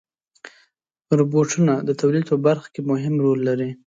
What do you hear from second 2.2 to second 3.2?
په برخه کې مهم